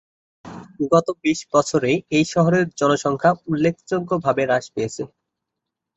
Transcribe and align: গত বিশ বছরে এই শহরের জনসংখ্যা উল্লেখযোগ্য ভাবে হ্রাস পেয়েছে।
গত 0.91 1.07
বিশ 1.23 1.39
বছরে 1.53 1.91
এই 2.17 2.25
শহরের 2.33 2.65
জনসংখ্যা 2.79 3.31
উল্লেখযোগ্য 3.47 4.09
ভাবে 4.25 4.43
হ্রাস 4.45 4.65
পেয়েছে। 4.73 5.03